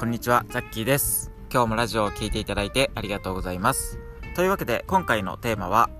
[0.00, 1.30] こんにちは、ザッキーです。
[1.52, 3.98] 今日もラジオを聴いていただいてありがとうございます。
[4.34, 5.90] というわけで、今回のテーマは、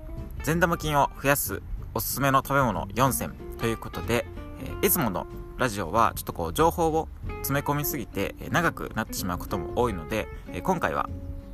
[0.43, 1.61] 善玉菌を増やす
[1.93, 4.25] おすすめの食べ物4選ということで、
[4.65, 5.27] えーいつもの
[5.59, 7.09] ラジオはちょっとこう情報を
[7.43, 11.07] 詰め込みすぎてえ長くなってしまうことも多いので、え今回は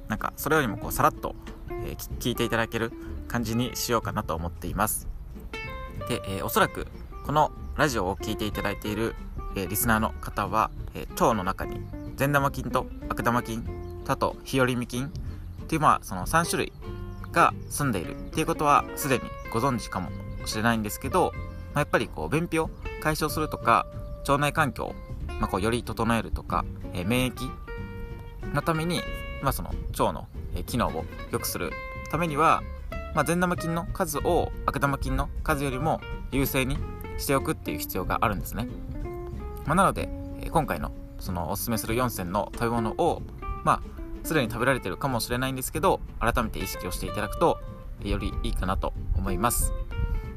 [0.08, 1.36] なんかそれよりもこうさらっと、
[1.70, 2.94] えー聞いていただける
[3.28, 5.10] 感じにしようかなと思っています。
[6.08, 6.88] で、えーおそらく
[7.26, 9.16] このラジオを聴いていただいている、
[9.58, 11.82] えリスナーの方は、えー腸の中に
[12.18, 13.64] 善玉菌と悪玉菌
[14.04, 15.10] とあと日和見菌っ
[15.68, 16.74] ていうまあその3種類
[17.32, 20.10] が住んでいるっていうことはすでにご存知かも
[20.46, 21.32] しれないんですけど、
[21.74, 22.70] まあ、やっぱりこう便秘を
[23.02, 23.86] 解消するとか
[24.22, 24.96] 腸内環境を、
[25.40, 27.50] まあ、こうより整えるとか、えー免疫
[28.54, 29.02] のために、
[29.42, 31.72] まあ、その腸の、え機能を良くする
[32.10, 32.64] ためには、
[33.14, 36.78] まあ、善玉菌の数を悪玉菌の数よりも優勢に
[37.18, 38.68] しておくっていう必要があるんですね、
[39.66, 40.10] まあ、なので、
[40.42, 43.22] え今回のそのおすすめする4選の食べ物を
[43.64, 43.82] まあ
[44.28, 47.60] すでに食べられてるかもしれないんですけど改めて意識をしていただくと
[48.04, 49.74] よりいいかなと思います。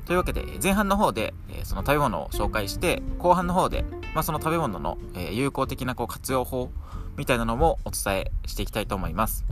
[0.06, 4.98] というわけで前半の方でその食べ物を紹介して後半の方で、まあ、その食べ物の
[5.31, 6.70] 有効的なこう活用法
[7.17, 9.45] みたいなのもお伝えしていきたいと思います。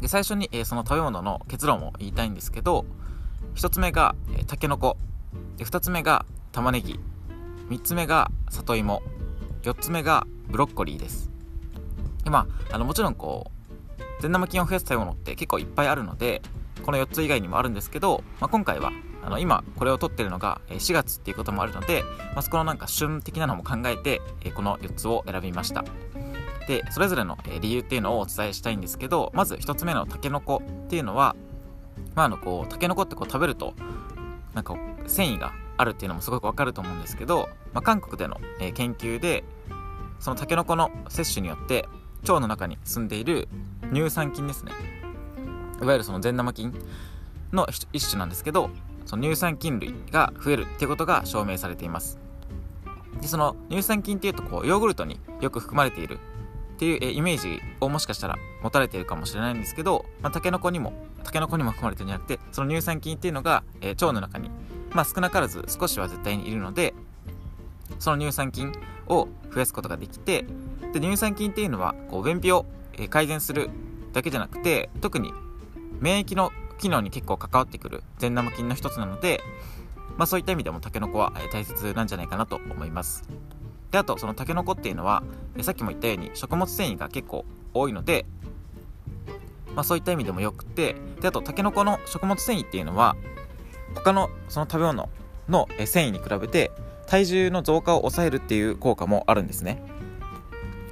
[0.00, 2.86] で最初にその食べ物の結論を言いたいんですけど
[3.56, 4.96] 1つ目がえータケノコ。
[5.58, 6.98] 2つ目が玉ねぎ。
[7.68, 9.02] 3つ目が里芋。
[9.62, 11.32] 4つ目がブロッコリーです。
[12.22, 13.50] でまああのもちろんこ
[13.98, 16.42] う善玉菌を増やす食べ物って結構いっぱいあるので
[16.84, 18.92] この4つ以外にもあるんですけど、まあ、今回は
[19.24, 24.20] あの今これを撮ってるのが4月っていうこともあるので、まあ、そこのなんか旬的なのも考えて
[24.54, 25.84] この4つを選びました。
[26.68, 31.34] でそれぞれの理由っていうのをお伝えしたいんですけどまず1つ目のタケノコっていうのは
[32.14, 33.74] まああのこうタケノコってこう食べると
[34.54, 34.76] なんか
[35.08, 38.40] 繊維があるっていうのもすごくわかると思うんですけど、まあ、韓国での、
[38.74, 39.42] 研究で
[40.20, 41.88] そのタケノコの摂取によって
[42.22, 43.48] 腸の中に住んでいる
[43.92, 44.72] 乳酸菌ですね。
[45.82, 46.74] いわゆるその善玉菌
[47.52, 48.70] の一種なんですけど
[49.04, 52.18] その乳酸菌類が増えるっていうことが証明されています。
[53.20, 56.18] でその乳酸菌っていうとこうヨーグルトによく含まれている
[56.74, 60.92] っていう、イメージをもしかしたら持たれているかもしれないんですけど、まあ、タケノコにも
[61.22, 64.50] タケノコにも含まれてるんじゃなくてその乳酸菌っていうのが、えー腸の中に
[64.90, 66.94] まあ少なからず少しは絶対にいるので
[67.98, 68.72] その乳酸菌
[69.08, 70.44] を増やすことができて
[70.92, 72.66] で乳酸菌っていうのはこう便秘を
[73.10, 73.70] 改善する
[74.12, 75.32] だけじゃなくて特に
[76.00, 79.40] 免疫の機能に結構関わってくる善玉菌の一つなので、
[80.16, 83.24] まあ、そういった意味でもタケノコは大切なんじゃないかなと思います。
[83.90, 85.22] であとそのタケノコっていうのは
[85.62, 88.26] さっきも言ったように食物繊維が結構多いので、
[89.74, 93.16] まあ、そういった意味でもよくてであとタケノコの食物繊維っていうのは
[93.94, 95.08] 他のその食べ物
[95.48, 96.72] の繊維に比べて
[97.14, 99.80] 体重の増加を抑えるっていう効果もあるんですね、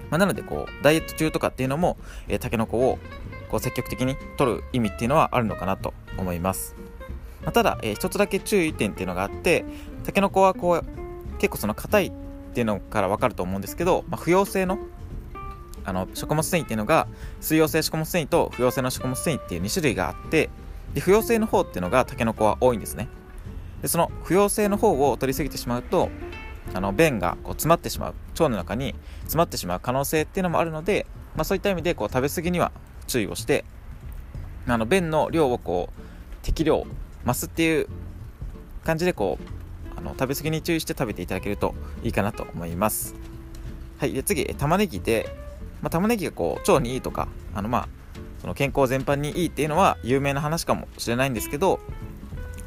[0.08, 1.96] まあ、なのでこうダイエット中とかっていうのも、
[2.28, 3.00] えー、タケノコを
[3.50, 6.76] こう積極的に取る意味っていうのはあるのかなと思います、
[7.42, 9.64] まあただ、えー一つだけ注意点っていうのがあって
[10.04, 10.84] タケノコはこう
[11.38, 12.12] 結構その硬いっ
[12.54, 14.78] ていうのから分かると思うんですけど、まあ、不溶性の
[15.84, 17.08] あの食物繊維っていうのが
[17.40, 20.50] 水溶性食物繊維と不溶性の食物繊維っていう2種類があって
[20.94, 23.08] で不溶性の方っていうのがタケノコは多いんですね。
[23.82, 26.08] でその不溶性の方を取りすぎてしまうと
[26.72, 28.14] あの便がこう詰まってしまう。
[28.32, 31.06] 腸の中に詰まってしまう可能性っていうのもあるので、
[31.36, 32.72] まあ、そういった意味でこう食べ過ぎには
[33.06, 33.64] 注意をして
[34.66, 36.02] あの便の量をこう
[36.42, 36.86] 適量
[37.26, 37.88] 増すっていう
[38.84, 43.14] 感じでこうあの食べ過ぎに注意して食べていただけるといいかなと思います。
[43.98, 44.12] はい。
[44.12, 45.28] で次玉ねぎで、
[45.82, 47.88] まあ、玉ねぎがこう腸にいいとかあのまあ
[48.40, 51.78] その健康全般にいいっていうのは有名な話かもしれないんですけど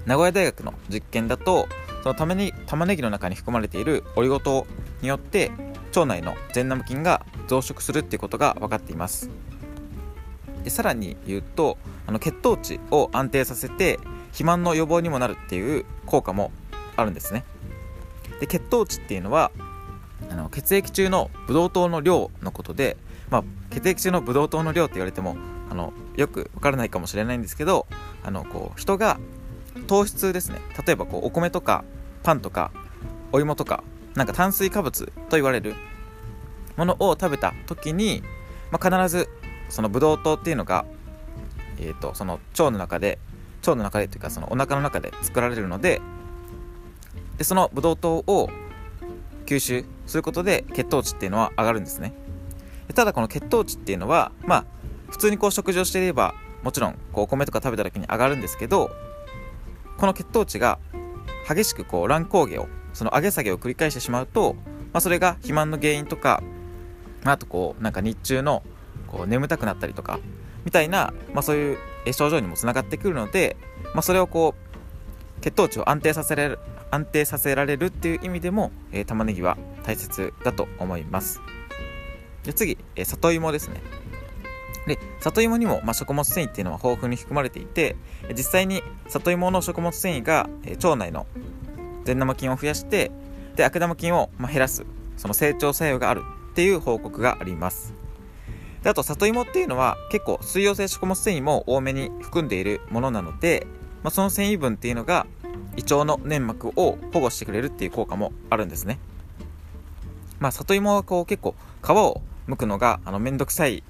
[0.05, 1.67] 名古屋大学の実験だと
[2.03, 4.67] その玉ね玉ねぎの中に含まれているオリゴ糖
[5.01, 5.51] によって
[5.87, 9.29] 腸内の善玉菌が増殖するっていうことが分かっています。
[10.63, 11.77] でさらに言うと
[12.07, 16.51] あの血糖値を安定させて肥満の予防にもなるっていう効果も
[16.95, 17.45] あるんですね。
[18.39, 19.51] で血糖値っていうのは
[20.29, 22.97] あの血液中のブドウ糖の量のことで、
[23.29, 25.37] まあ、血液中のブドウ糖の量って言われても
[25.69, 27.85] あのよくわからないかもしれないんですけど
[28.23, 29.19] あのこう人が
[29.85, 30.59] 糖質ですね。
[30.85, 31.83] 例えばこうお米とか
[32.23, 32.71] パンとか
[33.31, 33.83] お芋とか
[34.15, 35.75] なんか炭水化物と言われる
[36.77, 38.23] ものを食べた時に、
[38.71, 39.29] まあ、必ず
[39.69, 40.85] そのブドウ糖っていうのが、
[41.79, 43.19] えー、とその腸の中で
[43.61, 46.01] 腸の中でというかそのお腹の中で作られるので
[47.37, 48.49] でそのブドウ糖を
[49.45, 52.13] 吸収することで血糖値っていうのは上がるんですね。
[52.93, 54.65] ただこの血糖値っていうのはまあ
[55.09, 58.91] 普通にこう食事をしていればもちろんこうお米とか食べた時に上がるんですけど
[59.97, 60.79] この血糖値が
[61.47, 66.41] 激しくこう乱高下をその上げ下げを繰り返してしまうと、まあ、それが肥満の原因とか
[67.23, 68.63] あとこうなんか日中の
[69.07, 70.19] こう眠たくなったりとか
[70.63, 71.77] みたいな、まあ、そういう
[72.11, 73.57] 症状にもつながってくるので、
[73.93, 76.59] まあ、それをこう血糖値を安定させられる
[76.91, 81.41] 安定させられるっていう意味でも、えー、玉ねぎは大切だと思います。
[82.43, 83.81] で次、えー、里芋ですね。
[84.87, 87.95] で里芋にも、まあ、食物繊維っていうのは豊富に含まれていて
[88.35, 91.25] 実際に里芋の食物繊維が、え、腸内の
[92.03, 93.11] 善玉菌を増やして
[93.55, 94.85] で悪玉菌を、まあ、減らす
[95.17, 96.21] その成長作用がある
[96.51, 97.93] っていう報告があります。
[98.83, 103.65] であと里芋っていうのは結構水溶性食物繊維も多めに含んでいるものなので、
[104.03, 105.25] まあ、その繊維分っていうのが
[105.75, 108.99] 胃腸の粘膜を保護してくれるっていう効果もあるんですね。
[110.39, 113.83] まあ里芋はこう結構皮を剥くのがあのめんどくさい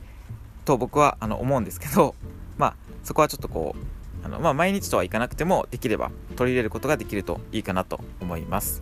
[0.66, 2.16] と僕はあの思うんですけど
[2.58, 8.82] まあそこはちょっとこうあの、まあ、毎日とはいかなくてもできれば取り入れることができるといいかなと思います。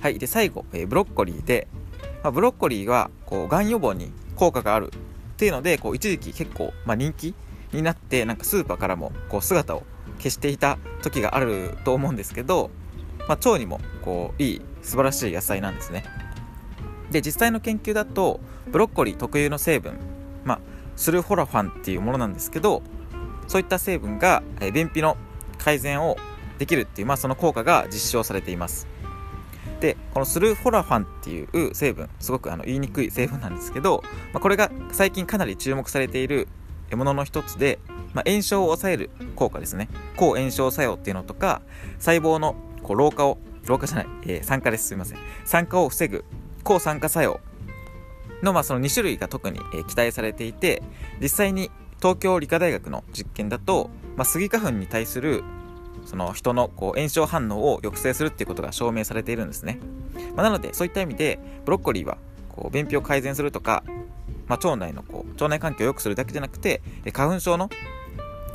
[0.00, 1.68] はいで最後、えー、ブロッコリーで、
[2.22, 7.34] まあ、ブロッコリーはこうがん予防に効果があるっていうのでこう一時期結構、まあ、人気
[7.72, 9.84] になってなんかスーパーからもこう姿を
[10.18, 12.70] 消していた時があると思うんですけど、
[13.20, 16.04] まあ、腸にもこういい素晴らしい野菜なんですね。
[17.10, 18.40] で実際の研究だと
[18.70, 19.94] ブロッコリー特有の成分、
[20.44, 20.60] まあ、
[20.96, 22.82] スルフォラファンっていうものなんですけど
[23.48, 24.42] そういった成分が
[24.72, 25.16] 便秘の
[25.58, 26.16] 改善を
[26.58, 28.86] できるっていう、まあ、その効果が実証されています。
[29.80, 36.46] でこのスルフォラファンっていう成分すごくあの言いにくい成分なんですけど、まあ、これが最近かなり注目されている
[36.92, 37.80] ものの一つで、
[38.14, 39.88] まあ、炎症を抑える効果ですね。
[40.16, 41.62] 抗炎症作用っていうのとか
[41.98, 42.54] 細胞の
[42.84, 44.86] こう老化を老化じゃない、えー、酸化です。
[44.86, 45.18] すいません。
[45.44, 46.24] 酸化を防ぐ
[46.62, 47.40] 抗酸化作用
[48.42, 50.82] の,、まあその2種類が特に、え、期待されていて
[51.20, 55.44] 実際に東京理科大学の実験だと、まあ、スギ花粉に対する
[56.04, 59.78] その人のこう炎症反応を抑制するっていうことが証明されているんですね、
[60.34, 62.18] まあ、なのでそういった意味でブロッコリーは
[62.48, 63.84] こう便秘を改善するとか、
[64.48, 67.70] まあ、腸内のこう腸内環境を良くするだけじゃなくて花粉症の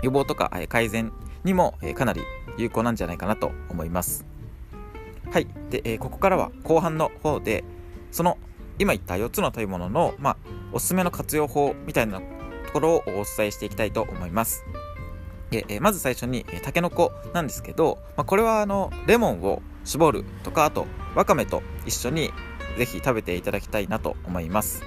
[0.04, 1.13] 予防とか改善
[1.44, 2.22] にもかなり
[2.57, 4.25] 有効なんじゃないかなと思います。
[5.31, 5.48] はい。
[5.69, 7.63] で、えここからは後半の方で
[8.12, 8.38] その
[8.79, 10.38] 今言った4つの食べ物の、まあ、
[10.71, 12.25] おすすめの活用法みたいなと
[12.74, 14.63] ころをお伝えしていきたいと思います。
[15.50, 20.85] で、えまず最初に、えたけのこなんですけど、まあ、これはあのレモンを絞るとかあと
[21.15, 22.31] わかめと一緒に
[22.77, 24.83] ぜひ食べていただきたいなと思います。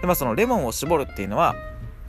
[0.00, 1.54] で、まあ、そのレモンを絞るっていうのは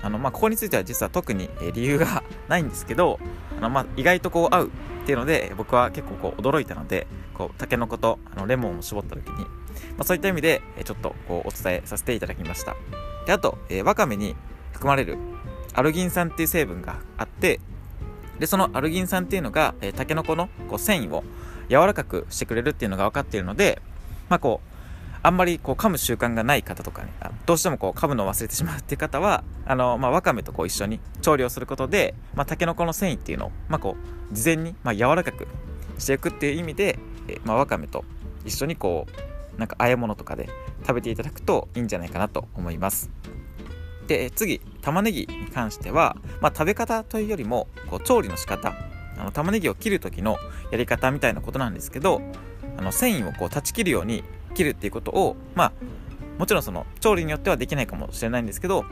[0.02, 3.20] あの、まあ、ここについては実は特に理由がないんですけど
[3.58, 9.46] あの、まあ、意外とこう合うっていうので僕は結構こう驚いたのでこうタケノコとあのレモンを絞った時に、
[9.98, 12.76] まあ、そういった意味でえちょっとこうお伝えさせていただきました。
[13.26, 14.36] であと、えー、わかめに
[14.72, 15.18] 含まれる
[15.74, 17.60] アルギン酸っていう成分があって
[18.40, 21.24] でそのアルギン酸っていうのが、えー、タケノコのこう繊維を
[21.70, 23.82] 柔らかくしてくれるっていうのが分かっているので
[24.30, 24.70] まあこう
[25.22, 27.12] あんまりこう噛む習慣がない方とかね、
[27.46, 33.98] どうしてもこう噛むのを忘れてしまうっていう方は、あの、まあ、わかめとこう一緒に調理をすることで、まあ、タケノコの繊維っていうのを、まあ、こ
[34.32, 35.48] う、事前に、まあ、柔らかく
[35.98, 38.06] していくっていう意味で、えまあ、わかめと
[38.46, 40.50] 一緒にこう、なんか和え物とかで
[40.82, 43.12] 食べていただくといいんじゃないかなと思います。
[44.08, 48.74] で、次、玉ねぎに関しては、まあ、食べ方というよりも、こう、調理の仕方、
[49.20, 50.38] あの玉ねぎを切る時の
[50.72, 52.22] やり方みたいなことなんですけど、
[52.80, 54.24] あの繊維をこう断ち切るように
[54.56, 55.72] 切るっていうことをまあ
[56.38, 58.86] もちろんその調理によってはできないかもしれないんですけど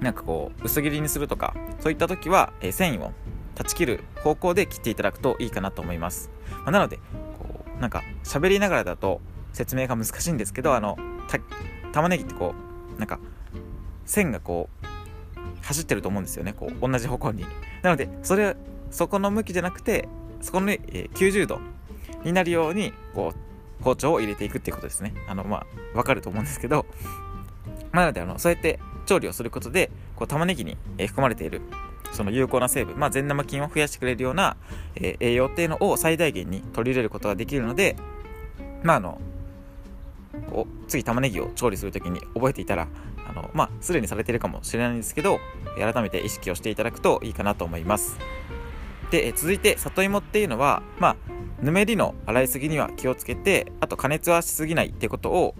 [0.00, 3.12] なんかこう薄切りにするとかそういった時は、えー、繊維を
[3.54, 6.96] 断ち切る方向で切っていただくといいかなと思います、まあ、なので
[7.38, 9.20] こうなんか喋りながらだと
[9.52, 10.96] 説明が難しいんですけどあの
[11.92, 12.54] 玉ねぎってこ
[12.96, 13.18] うなんか
[14.04, 14.86] 線がこう
[15.62, 17.44] 走ってると思うんですよねこう同じ方向に
[17.82, 18.56] なのでそれ
[18.90, 20.08] そこの向きじゃなくて
[20.40, 21.60] そこの、えー、90度
[22.24, 25.12] になるようにこう包丁を入れていくっていうことですね。
[25.28, 26.86] あの、まあ、わかると思うんですけど、
[27.92, 31.60] なので、あの、そうやって調理をすることで、こう、玉ねぎに、え含まれている、
[32.12, 34.56] その有効な成分、まあ、善玉菌を増やしてくれるような、
[34.94, 37.96] えー、栄養っていうのを最大限に取り入れることができるので、
[38.82, 39.20] まあ、あの、
[40.50, 42.88] こう次玉ねぎを調理するときに覚えていたら、
[43.28, 45.38] あの、まあ、すでにされているかもしれないんですけど、
[45.76, 48.18] 改めて意識をしていただくといいかなと思います。
[49.10, 51.16] で、え続いて、里芋っていうのは、まあ、
[51.62, 55.54] ぬめりの洗いすぎには気をつけてあと加熱はしすぎないってことを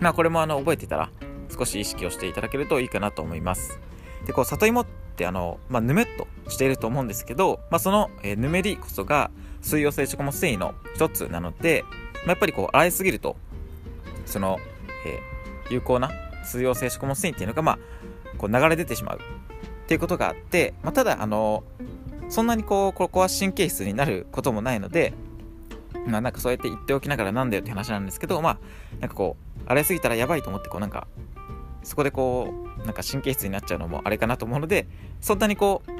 [0.00, 1.08] まあこれもあの覚えていたら
[1.56, 3.78] 少し意識をしていただけるといいかなと思います
[4.26, 4.86] でこう里芋っ
[5.16, 9.30] てあの、まあ、ぬめっとしていると思うんですけど、まあ、その、えー、ぬめりこそが
[9.62, 13.36] 水溶性食物繊維の一つなので、まあ、やっぱりこう洗いすぎると
[14.26, 14.58] その、
[15.06, 16.10] えー、有効な
[16.44, 17.78] 水溶性食物繊維っていうのが、まあ、
[18.38, 19.20] こう流れ出てしまうっ
[19.86, 21.64] ていうことがあって、まあ、ただあの
[22.28, 25.12] そんなにこうここは神経質になることもないので
[26.06, 28.58] まあなんかそうやって言っておきながらなんだよって話なんですけど、まあ
[29.00, 31.06] なんかこう、荒れすぎたらやばいと思ってこうなんか、
[31.82, 34.86] そこでこう、なんか神経質になっちゃうのもあれかなと思うので、
[35.20, 35.90] そんなにこう、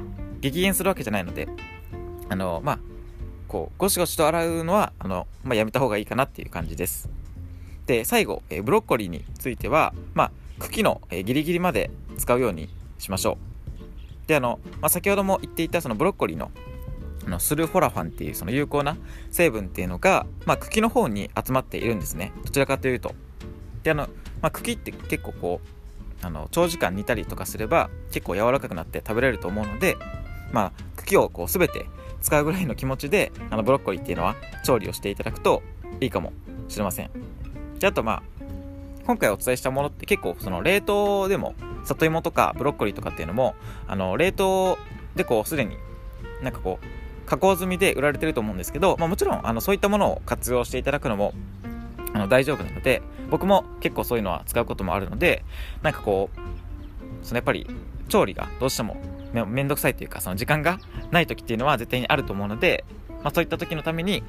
[0.41, 1.47] 激減するわけじゃないので、
[2.29, 2.79] あの、まあ、
[3.47, 7.09] こう、ゴシゴシと洗うのは、あの、まあやめた方がいいかなっていう感じです。
[7.85, 13.37] で、最後、えブロッコリーについては、まあ、茎の、えギリギリまで使うようにしましょ
[14.25, 14.27] う。
[14.27, 16.51] で、あの、まあ、先ほども言っていたそのブロッコリーの
[17.25, 18.97] あのスルフォラファンっていうその有効な
[19.31, 22.31] 成分っていうのが、まあ、茎の方に集まっているんですね。
[22.43, 23.15] どちらかというと。
[23.83, 24.07] であの、
[24.41, 29.97] まあ、茎って結構こうあの長時間煮たりとかすれば結構柔らかくなって食べれると思うので、
[30.51, 31.87] まあ、茎をこう全て
[32.21, 35.63] 使うぐらいの気持ちであのブロッコリーっていうのは調理をしていただくと
[35.99, 36.31] いいかも
[36.67, 37.09] しれません。
[37.79, 38.23] であとまあ
[39.05, 41.53] 今回お伝えしたものって結構その冷凍でも
[41.83, 43.55] 里芋とかブロッコリーとかっていうのも
[43.87, 44.77] あの冷凍
[45.15, 45.77] でこうすでに
[46.41, 51.33] なんかこう加工済みで売られてると思うんですけど、まあ、もちろんあのそういったものを活用していただくのも
[52.13, 55.43] あの大丈夫なので僕も結構そういうのは使うこともあるので
[55.81, 57.67] なんかこうそのやっぱり
[58.09, 58.97] 調理がどうしても
[59.47, 60.79] めんどくさいというかその時間が
[61.11, 62.85] ない時っていうのは絶対にあると思うので、
[63.23, 64.23] まあ、そういった時のために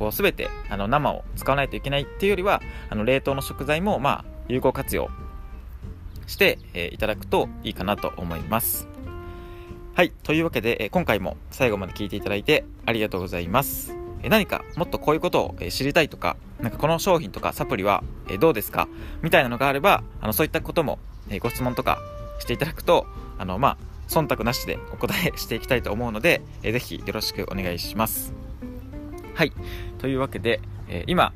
[0.00, 5.10] こう全てあの生を使わないといけないっていうよりはあの冷凍の食材もまあ有効活用
[6.26, 8.88] して、えー、いただくといいかなと思います。
[9.94, 10.12] はい。
[10.22, 13.94] というわけで、え今回も最後まで聞いていただいてありがとうございます。
[14.22, 18.88] え何かもっとこういうことを、え知りたいとか、なんかこの商品とかサプリは、えどうですか？
[19.20, 21.98] みたいなのがあれば、あのそういったことも、えご質問とか
[22.38, 23.76] していただくと、あの、まあ、
[24.08, 28.39] 忖度なしでお答えしていきたいと思うので、えー、ぜひよろしくお願いします。
[29.40, 29.52] はい。
[29.96, 31.32] というわけで、え今、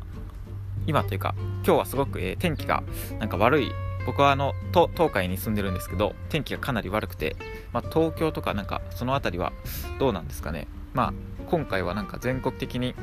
[0.87, 1.35] 今というか、
[1.65, 2.83] 今日はすごく、え天気が
[3.19, 3.73] なんか悪い
[4.05, 7.35] 僕はあの東海に住んでるんですけど天気がかなり悪くて、
[7.73, 9.55] まあ、東京とかなんかその辺りは
[9.99, 11.13] どうなんですかねまあ
[11.47, 12.95] 今回はなんか全国的に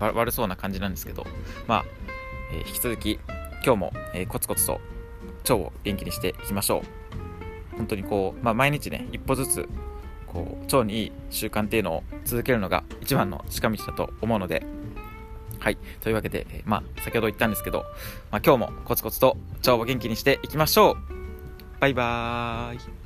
[0.00, 1.24] 悪そうな感じなんですけど
[1.68, 1.84] まあ、
[2.52, 3.20] えー、引き続き
[3.64, 4.80] 今日も、えー、コツコツと
[5.44, 6.82] 腸を元気にしていきましょ
[7.72, 9.68] う本当にこう、まあ、毎日ね一歩ずつ
[10.36, 14.66] こう腸にいい習慣っていうのを続けるのが一番の近道だと思うので
[15.58, 15.78] はい。
[16.02, 17.80] というわけで、えまあ、先ほど言ったんですけど、
[18.30, 20.96] まあ、今日もコツコツと腸を元気にしていきましょう
[21.80, 23.05] バイバーイ